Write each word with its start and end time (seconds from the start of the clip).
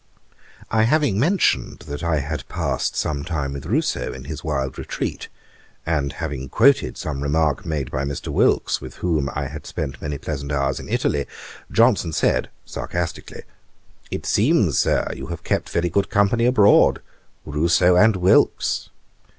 I 0.71 0.85
having 0.85 1.19
mentioned 1.19 1.81
that 1.87 2.01
I 2.03 2.21
had 2.21 2.49
passed 2.49 2.95
some 2.95 3.23
time 3.23 3.53
with 3.53 3.67
Rousseau 3.67 4.11
in 4.13 4.23
his 4.23 4.43
wild 4.43 4.79
retreat, 4.79 5.27
and 5.85 6.13
having 6.13 6.49
quoted 6.49 6.97
some 6.97 7.21
remark 7.21 7.67
made 7.67 7.91
by 7.91 8.03
Mr. 8.03 8.29
Wilkes, 8.29 8.81
with 8.81 8.95
whom 8.95 9.29
I 9.35 9.45
had 9.45 9.67
spent 9.67 10.01
many 10.01 10.17
pleasant 10.17 10.51
hours 10.51 10.79
in 10.79 10.89
Italy, 10.89 11.27
Johnson 11.71 12.13
said 12.13 12.49
(sarcastically,) 12.65 13.43
'It 14.09 14.25
seems, 14.25 14.79
Sir, 14.79 15.05
you 15.15 15.27
have 15.27 15.43
kept 15.43 15.69
very 15.69 15.89
good 15.89 16.09
company 16.09 16.47
abroad, 16.47 16.99
Rousseau 17.45 17.95
and 17.95 18.15
Wilkes!' 18.15 18.89